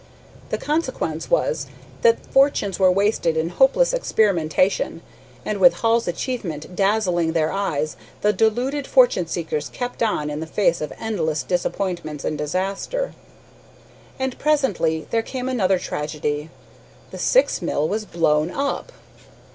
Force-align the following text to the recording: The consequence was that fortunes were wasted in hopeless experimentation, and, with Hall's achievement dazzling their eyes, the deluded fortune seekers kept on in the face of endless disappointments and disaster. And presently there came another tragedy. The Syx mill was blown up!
The 0.49 0.57
consequence 0.57 1.29
was 1.29 1.67
that 2.01 2.25
fortunes 2.25 2.79
were 2.79 2.91
wasted 2.91 3.37
in 3.37 3.49
hopeless 3.49 3.93
experimentation, 3.93 5.03
and, 5.45 5.59
with 5.59 5.75
Hall's 5.75 6.07
achievement 6.07 6.75
dazzling 6.75 7.33
their 7.33 7.51
eyes, 7.51 7.95
the 8.21 8.33
deluded 8.33 8.87
fortune 8.87 9.27
seekers 9.27 9.69
kept 9.69 10.01
on 10.01 10.31
in 10.31 10.39
the 10.39 10.47
face 10.47 10.81
of 10.81 10.91
endless 10.97 11.43
disappointments 11.43 12.25
and 12.25 12.35
disaster. 12.35 13.13
And 14.17 14.39
presently 14.39 15.05
there 15.11 15.21
came 15.21 15.47
another 15.47 15.77
tragedy. 15.77 16.49
The 17.11 17.19
Syx 17.19 17.61
mill 17.61 17.87
was 17.87 18.03
blown 18.05 18.49
up! 18.49 18.91